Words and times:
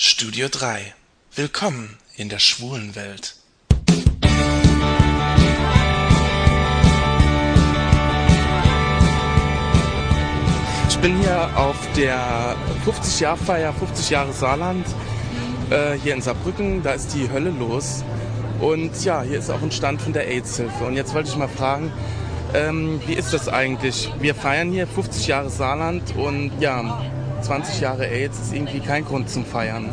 Studio 0.00 0.46
3. 0.48 0.94
Willkommen 1.34 1.98
in 2.14 2.28
der 2.28 2.38
schwulen 2.38 2.94
Welt. 2.94 3.34
Ich 10.88 10.98
bin 10.98 11.18
hier 11.18 11.50
auf 11.56 11.74
der 11.96 12.54
50-Jahr-Feier, 12.86 13.72
50 13.72 14.10
Jahre 14.10 14.32
Saarland, 14.32 14.86
äh, 15.70 15.94
hier 15.94 16.14
in 16.14 16.22
Saarbrücken. 16.22 16.84
Da 16.84 16.92
ist 16.92 17.12
die 17.14 17.28
Hölle 17.28 17.50
los. 17.50 18.04
Und 18.60 19.04
ja, 19.04 19.22
hier 19.22 19.40
ist 19.40 19.50
auch 19.50 19.62
ein 19.62 19.72
Stand 19.72 20.00
von 20.00 20.12
der 20.12 20.28
AIDS-Hilfe. 20.28 20.84
Und 20.84 20.94
jetzt 20.94 21.12
wollte 21.12 21.28
ich 21.30 21.36
mal 21.36 21.48
fragen, 21.48 21.92
ähm, 22.54 23.00
wie 23.08 23.14
ist 23.14 23.32
das 23.32 23.48
eigentlich? 23.48 24.12
Wir 24.20 24.36
feiern 24.36 24.70
hier 24.70 24.86
50 24.86 25.26
Jahre 25.26 25.50
Saarland 25.50 26.14
und 26.14 26.52
ja, 26.60 27.02
20 27.42 27.80
Jahre 27.80 28.06
AIDS 28.06 28.38
ist 28.40 28.52
irgendwie 28.52 28.80
kein 28.80 29.04
Grund 29.04 29.30
zum 29.30 29.44
Feiern. 29.44 29.90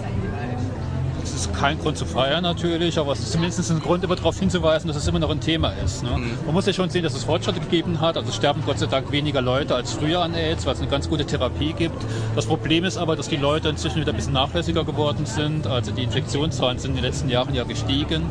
Es 1.25 1.33
ist 1.33 1.53
kein 1.55 1.79
Grund 1.79 1.97
zu 1.97 2.05
feiern 2.05 2.43
natürlich, 2.43 2.99
aber 2.99 3.13
es 3.13 3.19
ist 3.19 3.31
zumindest 3.31 3.71
ein 3.71 3.79
Grund, 3.79 4.03
immer 4.03 4.15
darauf 4.15 4.37
hinzuweisen, 4.39 4.87
dass 4.87 4.95
es 4.95 5.07
immer 5.07 5.17
noch 5.17 5.31
ein 5.31 5.39
Thema 5.39 5.73
ist. 5.83 6.03
Ne? 6.03 6.11
Mhm. 6.11 6.37
Man 6.45 6.53
muss 6.53 6.67
ja 6.67 6.73
schon 6.73 6.91
sehen, 6.91 7.01
dass 7.01 7.15
es 7.15 7.23
Fortschritte 7.23 7.59
gegeben 7.61 7.99
hat. 7.99 8.15
Also 8.15 8.31
sterben 8.31 8.61
Gott 8.63 8.77
sei 8.77 8.85
Dank 8.85 9.11
weniger 9.11 9.41
Leute 9.41 9.73
als 9.73 9.93
früher 9.93 10.21
an 10.21 10.35
AIDS, 10.35 10.67
weil 10.67 10.75
es 10.75 10.81
eine 10.81 10.89
ganz 10.89 11.09
gute 11.09 11.25
Therapie 11.25 11.73
gibt. 11.73 11.99
Das 12.35 12.45
Problem 12.45 12.83
ist 12.83 12.97
aber, 12.97 13.15
dass 13.15 13.27
die 13.27 13.37
Leute 13.37 13.69
inzwischen 13.69 14.01
wieder 14.01 14.11
ein 14.11 14.15
bisschen 14.15 14.33
nachlässiger 14.33 14.83
geworden 14.83 15.25
sind. 15.25 15.65
Also 15.65 15.91
die 15.91 16.03
Infektionszahlen 16.03 16.77
sind 16.77 16.91
in 16.91 16.97
den 16.97 17.05
letzten 17.05 17.29
Jahren 17.29 17.55
ja 17.55 17.63
gestiegen. 17.63 18.21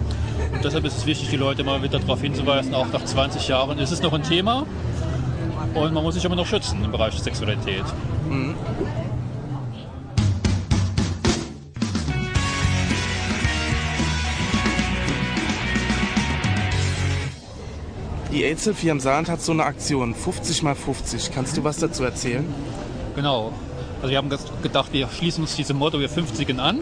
Und 0.52 0.64
deshalb 0.64 0.84
ist 0.84 0.98
es 0.98 1.04
wichtig, 1.04 1.30
die 1.30 1.36
Leute 1.36 1.62
immer 1.62 1.82
wieder 1.82 1.98
darauf 1.98 2.20
hinzuweisen, 2.20 2.74
auch 2.74 2.86
nach 2.92 3.04
20 3.04 3.48
Jahren 3.48 3.78
ist 3.80 3.90
es 3.90 4.02
noch 4.02 4.12
ein 4.12 4.22
Thema. 4.22 4.66
Und 5.74 5.92
man 5.92 6.04
muss 6.04 6.14
sich 6.14 6.24
immer 6.24 6.36
noch 6.36 6.46
schützen 6.46 6.84
im 6.84 6.92
Bereich 6.92 7.20
der 7.20 7.34
Sexualität. 8.24 8.56
Die 18.32 18.42
AIDS-Hilfe 18.42 18.80
hier 18.80 18.92
im 18.92 18.98
Saarland 18.98 19.28
hat 19.28 19.40
so 19.40 19.52
eine 19.52 19.64
Aktion, 19.64 20.12
50 20.12 20.64
mal 20.64 20.74
50. 20.74 21.30
Kannst 21.32 21.56
du 21.56 21.62
was 21.62 21.78
dazu 21.78 22.02
erzählen? 22.02 22.44
Genau. 23.14 23.52
Also 24.04 24.10
wir 24.10 24.18
haben 24.18 24.28
gedacht, 24.62 24.92
wir 24.92 25.08
schließen 25.08 25.42
uns 25.44 25.56
diesem 25.56 25.78
Motto, 25.78 25.98
wir 25.98 26.10
50 26.10 26.60
an 26.60 26.80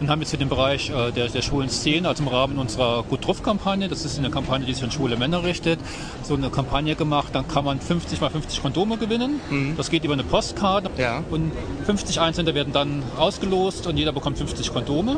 und 0.00 0.08
haben 0.08 0.20
jetzt 0.20 0.30
hier 0.30 0.38
den 0.38 0.48
Bereich 0.48 0.88
äh, 0.88 1.10
der, 1.10 1.26
der 1.26 1.42
schwulen 1.42 1.68
Szene, 1.68 2.06
also 2.06 2.22
im 2.22 2.28
Rahmen 2.28 2.58
unserer 2.58 3.02
Gut 3.02 3.26
Drauf-Kampagne, 3.26 3.88
das 3.88 4.04
ist 4.04 4.20
eine 4.20 4.30
Kampagne, 4.30 4.64
die 4.64 4.72
sich 4.72 4.84
an 4.84 4.92
schwule 4.92 5.16
Männer 5.16 5.42
richtet, 5.42 5.80
so 6.22 6.34
eine 6.34 6.50
Kampagne 6.50 6.94
gemacht, 6.94 7.34
dann 7.34 7.48
kann 7.48 7.64
man 7.64 7.80
50 7.80 8.20
mal 8.20 8.30
50 8.30 8.62
Kondome 8.62 8.98
gewinnen. 8.98 9.40
Das 9.76 9.90
geht 9.90 10.04
über 10.04 10.12
eine 10.14 10.22
Postkarte 10.22 10.90
Ja. 10.96 11.24
und 11.28 11.50
50 11.86 12.20
Einsender 12.20 12.54
werden 12.54 12.72
dann 12.72 13.02
ausgelost 13.18 13.88
und 13.88 13.96
jeder 13.96 14.12
bekommt 14.12 14.38
50 14.38 14.72
Kondome. 14.72 15.16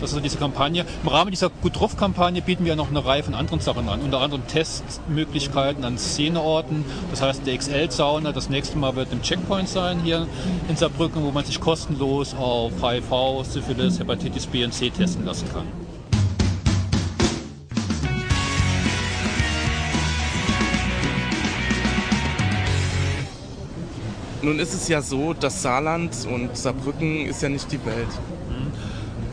Das 0.00 0.10
ist 0.10 0.14
so 0.14 0.20
diese 0.20 0.38
Kampagne. 0.38 0.84
Im 1.02 1.08
Rahmen 1.08 1.32
dieser 1.32 1.50
Gut 1.50 1.78
drauf-Kampagne 1.78 2.40
bieten 2.40 2.64
wir 2.64 2.76
noch 2.76 2.88
eine 2.88 3.04
Reihe 3.04 3.24
von 3.24 3.34
anderen 3.34 3.58
Sachen 3.58 3.88
an. 3.88 4.00
Unter 4.00 4.20
anderem 4.20 4.46
Testmöglichkeiten 4.46 5.84
an 5.84 5.98
Szeneorten. 5.98 6.84
Das 7.10 7.20
heißt, 7.20 7.44
der 7.44 7.58
XL-Sauna 7.58 8.30
das 8.30 8.48
nächste 8.48 8.78
Mal 8.78 8.94
wird 8.94 9.12
im 9.12 9.22
Checkpoint 9.22 9.68
sein 9.68 10.00
hier 10.00 10.28
in 10.68 10.76
Saarbrücken, 10.76 11.24
wo 11.24 11.32
man 11.32 11.44
sich 11.44 11.60
kostenlos 11.60 12.34
auf 12.34 12.72
HIV, 12.80 13.44
Syphilis, 13.44 13.98
Hepatitis 13.98 14.46
B 14.46 14.64
und 14.64 14.72
C 14.72 14.90
testen 14.90 15.24
lassen 15.24 15.48
kann. 15.52 15.66
Nun 24.42 24.60
ist 24.60 24.72
es 24.72 24.86
ja 24.86 25.02
so, 25.02 25.34
das 25.34 25.60
Saarland 25.60 26.14
und 26.32 26.56
Saarbrücken 26.56 27.26
ist 27.26 27.42
ja 27.42 27.48
nicht 27.48 27.72
die 27.72 27.84
Welt. 27.84 28.06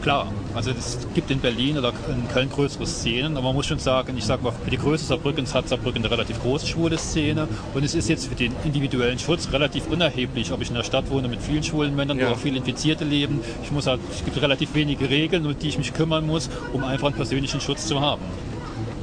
Klar, 0.06 0.28
also 0.54 0.70
es 0.70 1.00
gibt 1.16 1.32
in 1.32 1.40
Berlin 1.40 1.80
oder 1.80 1.92
in 2.08 2.28
Köln 2.28 2.48
größere 2.48 2.86
Szenen, 2.86 3.38
aber 3.38 3.48
man 3.48 3.56
muss 3.56 3.66
schon 3.66 3.80
sagen, 3.80 4.16
ich 4.16 4.24
sage 4.24 4.44
mal, 4.44 4.52
für 4.52 4.70
die 4.70 4.78
Größe 4.78 5.04
Saarbrückens 5.04 5.56
hat 5.56 5.68
Saarbrücken 5.68 6.04
eine 6.04 6.12
relativ 6.12 6.40
große 6.44 6.68
schwule 6.68 7.00
Szene 7.00 7.48
und 7.74 7.84
es 7.84 7.96
ist 7.96 8.08
jetzt 8.08 8.28
für 8.28 8.36
den 8.36 8.54
individuellen 8.64 9.18
Schutz 9.18 9.52
relativ 9.52 9.88
unerheblich, 9.88 10.52
ob 10.52 10.62
ich 10.62 10.70
in 10.70 10.76
einer 10.76 10.84
Stadt 10.84 11.10
wohne 11.10 11.28
mit 11.28 11.42
vielen 11.42 11.64
schwulen 11.64 11.96
Männern, 11.96 12.20
Ja. 12.20 12.34
auch 12.34 12.38
viele 12.38 12.58
Infizierte 12.58 13.04
leben. 13.04 13.40
Ich 13.64 13.72
muss 13.72 13.88
halt, 13.88 14.00
es 14.12 14.24
gibt 14.24 14.40
relativ 14.40 14.76
wenige 14.76 15.10
Regeln, 15.10 15.44
um 15.44 15.58
die 15.58 15.70
ich 15.70 15.80
mich 15.80 15.92
kümmern 15.92 16.28
muss, 16.28 16.52
um 16.72 16.84
einfach 16.84 17.08
einen 17.08 17.16
persönlichen 17.16 17.60
Schutz 17.60 17.88
zu 17.88 18.00
haben. 18.00 18.22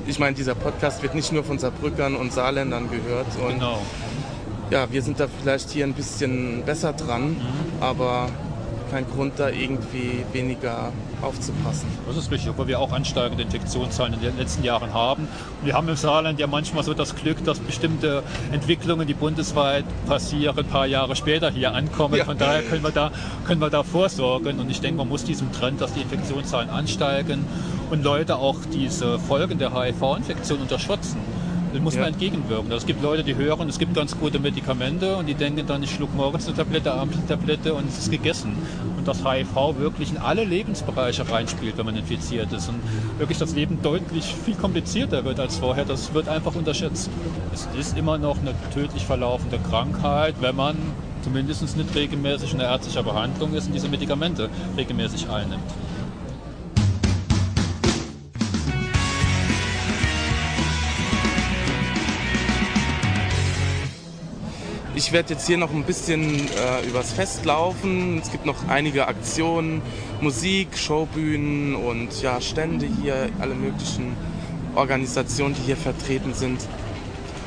Ich 0.06 0.20
meine, 0.20 0.36
dieser 0.36 0.54
Podcast 0.54 1.02
wird 1.02 1.16
nicht 1.16 1.32
nur 1.32 1.42
von 1.42 1.58
Saarbrückern 1.58 2.14
und 2.14 2.32
Saarländern 2.32 2.88
gehört. 2.88 3.26
Und 3.44 3.54
Genau. 3.54 3.82
ja, 4.70 4.86
wir 4.88 5.02
sind 5.02 5.18
da 5.18 5.26
vielleicht 5.40 5.68
hier 5.70 5.84
ein 5.84 5.94
bisschen 5.94 6.62
besser 6.64 6.92
dran, 6.92 7.38
aber 7.80 8.28
kein 8.92 9.06
Grund 9.10 9.32
da 9.38 9.48
irgendwie 9.48 10.22
weniger 10.34 10.92
aufzupassen. 11.22 11.86
Das 12.06 12.16
ist 12.16 12.30
richtig, 12.30 12.50
obwohl 12.50 12.66
wir 12.66 12.78
auch 12.78 12.92
ansteigende 12.92 13.42
Infektionszahlen 13.42 14.12
in 14.12 14.20
den 14.20 14.36
letzten 14.36 14.62
Jahren 14.64 14.92
haben. 14.92 15.22
Und 15.60 15.66
wir 15.66 15.72
haben 15.72 15.88
im 15.88 15.96
Saarland 15.96 16.38
ja 16.38 16.46
manchmal 16.46 16.84
so 16.84 16.92
das 16.92 17.16
Glück, 17.16 17.42
dass 17.44 17.58
bestimmte 17.58 18.22
Entwicklungen, 18.52 19.06
die 19.06 19.14
bundesweit 19.14 19.86
passieren, 20.06 20.58
ein 20.58 20.66
paar 20.66 20.86
Jahre 20.86 21.16
später 21.16 21.50
hier 21.50 21.74
ankommen. 21.74 22.16
Ja. 22.16 22.26
Von 22.26 22.36
daher 22.36 22.62
können 22.62 22.84
wir, 22.84 22.90
da, 22.90 23.10
können 23.46 23.62
wir 23.62 23.70
da 23.70 23.82
vorsorgen. 23.82 24.60
Und 24.60 24.70
ich 24.70 24.82
denke, 24.82 24.98
man 24.98 25.08
muss 25.08 25.24
diesem 25.24 25.50
Trend, 25.52 25.80
dass 25.80 25.94
die 25.94 26.02
Infektionszahlen 26.02 26.68
ansteigen 26.68 27.46
und 27.90 28.04
Leute 28.04 28.36
auch 28.36 28.58
diese 28.74 29.18
Folgen 29.18 29.58
der 29.58 29.72
HIV-Infektion 29.72 30.60
unterschätzen. 30.60 31.16
Dem 31.72 31.84
muss 31.84 31.94
Ja. 31.94 32.02
man 32.02 32.12
entgegenwirken. 32.12 32.70
Also 32.70 32.82
Es 32.82 32.86
gibt 32.86 33.02
Leute, 33.02 33.24
die 33.24 33.34
hören, 33.34 33.68
es 33.68 33.78
gibt 33.78 33.94
ganz 33.94 34.18
gute 34.18 34.38
Medikamente 34.38 35.16
und 35.16 35.26
die 35.26 35.34
denken 35.34 35.66
dann, 35.66 35.82
ich 35.82 35.90
schluck 35.94 36.14
morgens 36.14 36.46
eine 36.46 36.56
Tablette, 36.56 36.92
abends 36.92 37.16
eine 37.16 37.26
Tablette 37.26 37.74
und 37.74 37.88
es 37.88 37.98
ist 37.98 38.10
gegessen. 38.10 38.56
Und 38.96 39.06
dass 39.08 39.24
HIV 39.24 39.78
wirklich 39.78 40.10
in 40.10 40.18
alle 40.18 40.44
Lebensbereiche 40.44 41.28
reinspielt, 41.30 41.78
wenn 41.78 41.86
man 41.86 41.96
infiziert 41.96 42.52
ist. 42.52 42.68
Und 42.68 42.80
wirklich 43.18 43.38
das 43.38 43.54
Leben 43.54 43.80
deutlich 43.82 44.24
viel 44.44 44.54
komplizierter 44.54 45.24
wird 45.24 45.40
als 45.40 45.56
vorher, 45.56 45.84
das 45.84 46.12
wird 46.12 46.28
einfach 46.28 46.54
unterschätzt. 46.54 47.10
Es 47.54 47.68
ist 47.78 47.96
immer 47.96 48.18
noch 48.18 48.38
eine 48.40 48.54
tödlich 48.74 49.06
verlaufende 49.06 49.58
Krankheit, 49.58 50.34
wenn 50.40 50.56
man 50.56 50.76
zumindest 51.22 51.76
nicht 51.76 51.94
regelmäßig 51.94 52.52
in 52.52 52.58
der 52.58 52.68
ärztlicher 52.68 53.02
Behandlung 53.02 53.54
ist 53.54 53.66
und 53.68 53.74
diese 53.74 53.88
Medikamente 53.88 54.50
regelmäßig 54.76 55.28
einnimmt. 55.30 55.62
Ich 65.04 65.10
werde 65.10 65.34
jetzt 65.34 65.48
hier 65.48 65.58
noch 65.58 65.72
ein 65.72 65.82
bisschen 65.82 66.48
äh, 66.48 66.86
übers 66.86 67.12
Fest 67.12 67.44
laufen. 67.44 68.20
Es 68.22 68.30
gibt 68.30 68.46
noch 68.46 68.68
einige 68.68 69.08
Aktionen, 69.08 69.82
Musik, 70.20 70.78
Showbühnen 70.78 71.74
und 71.74 72.22
ja, 72.22 72.40
Stände 72.40 72.86
hier, 72.86 73.28
alle 73.40 73.56
möglichen 73.56 74.16
Organisationen, 74.76 75.56
die 75.56 75.62
hier 75.62 75.76
vertreten 75.76 76.34
sind. 76.34 76.60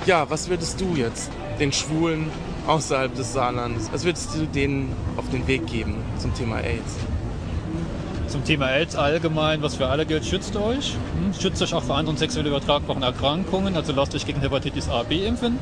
Ja, 0.05 0.29
was 0.29 0.49
würdest 0.49 0.81
du 0.81 0.95
jetzt 0.95 1.31
den 1.57 1.71
Schwulen 1.71 2.29
außerhalb 2.67 3.15
des 3.15 3.31
Saarlandes, 3.31 3.89
was 3.89 4.03
würdest 4.03 4.35
du 4.35 4.45
denen 4.47 4.93
auf 5.15 5.29
den 5.29 5.47
Weg 5.47 5.65
geben 5.65 5.95
zum 6.17 6.35
Thema 6.35 6.57
AIDS? 6.57 6.97
Zum 8.35 8.43
Thema 8.43 8.65
AIDS 8.65 8.97
allgemein, 8.97 9.61
was 9.61 9.75
für 9.75 9.87
alle 9.87 10.05
gilt, 10.05 10.25
schützt 10.25 10.57
euch. 10.57 10.91
Hm? 10.91 11.33
Schützt 11.39 11.61
euch 11.61 11.73
auch 11.73 11.83
vor 11.83 11.95
anderen 11.95 12.17
sexuell 12.17 12.45
übertragbaren 12.45 13.01
Erkrankungen. 13.01 13.77
Also 13.77 13.93
lasst 13.93 14.13
euch 14.13 14.25
gegen 14.25 14.41
Hepatitis 14.41 14.89
A, 14.89 15.03
B 15.03 15.25
impfen. 15.25 15.57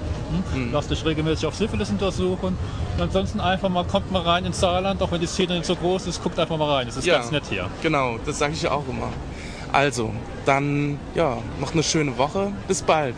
Hm? 0.53 0.71
Lasst 0.73 0.91
euch 0.91 1.05
regelmäßig 1.05 1.45
auf 1.45 1.53
Syphilis 1.53 1.91
untersuchen. 1.91 2.57
Und 2.97 2.99
ansonsten 2.99 3.39
einfach 3.39 3.69
mal, 3.69 3.83
kommt 3.83 4.11
mal 4.11 4.23
rein 4.23 4.45
ins 4.45 4.59
Saarland, 4.59 5.03
auch 5.03 5.11
wenn 5.11 5.21
die 5.21 5.27
Szene 5.27 5.53
nicht 5.53 5.67
so 5.67 5.75
groß 5.75 6.07
ist, 6.07 6.23
guckt 6.23 6.39
einfach 6.39 6.57
mal 6.57 6.77
rein. 6.77 6.87
Es 6.87 6.97
ist 6.97 7.05
ganz 7.05 7.29
nett 7.29 7.43
hier. 7.47 7.69
Genau, 7.83 8.17
das 8.25 8.39
sage 8.39 8.53
ich 8.53 8.63
ja 8.63 8.71
auch 8.71 8.89
immer. 8.89 9.09
Also, 9.71 10.09
dann 10.47 10.97
ja, 11.13 11.37
noch 11.61 11.73
eine 11.73 11.83
schöne 11.83 12.17
Woche. 12.17 12.53
Bis 12.67 12.81
bald. 12.81 13.13